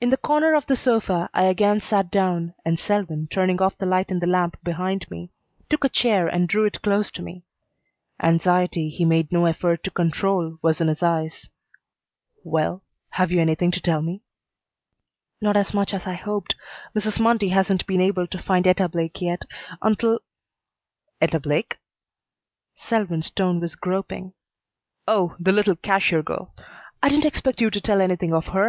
In 0.00 0.10
the 0.10 0.16
corner 0.16 0.54
of 0.54 0.66
the 0.66 0.74
sofa 0.74 1.30
I 1.32 1.44
again 1.44 1.80
sat 1.80 2.10
down, 2.10 2.54
and 2.64 2.76
Selwyn, 2.76 3.28
turning 3.30 3.62
off 3.62 3.78
the 3.78 3.86
light 3.86 4.10
in 4.10 4.18
the 4.18 4.26
lamp 4.26 4.56
behind 4.64 5.08
me, 5.12 5.30
took 5.70 5.84
a 5.84 5.88
chair 5.88 6.26
and 6.26 6.48
drew 6.48 6.64
it 6.64 6.82
close 6.82 7.08
to 7.12 7.22
me. 7.22 7.44
Anxiety 8.20 8.88
he 8.88 9.04
made 9.04 9.30
no 9.30 9.46
effort 9.46 9.84
to 9.84 9.92
control 9.92 10.58
was 10.60 10.80
in 10.80 10.88
his 10.88 11.04
eyes. 11.04 11.48
"Well 12.42 12.82
have 13.10 13.30
you 13.30 13.40
anything 13.40 13.70
to 13.70 13.80
tell 13.80 14.02
me?" 14.02 14.24
"Not 15.40 15.56
as 15.56 15.72
much 15.72 15.94
as 15.94 16.04
I 16.04 16.14
hoped. 16.14 16.56
Mrs. 16.92 17.20
Mundy 17.20 17.50
hasn't 17.50 17.86
been 17.86 18.00
able 18.00 18.26
to 18.26 18.42
find 18.42 18.66
Etta 18.66 18.88
Blake 18.88 19.20
yet. 19.22 19.44
Until" 19.80 20.18
"Etta 21.20 21.38
Blake?" 21.38 21.76
Selwyn's 22.74 23.30
tone 23.30 23.60
was 23.60 23.76
groping. 23.76 24.32
"Oh, 25.06 25.36
the 25.38 25.52
little 25.52 25.76
cashier 25.76 26.24
girl. 26.24 26.52
I 27.00 27.08
didn't 27.08 27.24
expect 27.24 27.60
you 27.60 27.70
to 27.70 27.80
tell 27.80 28.00
anything 28.00 28.34
of 28.34 28.46
her. 28.48 28.62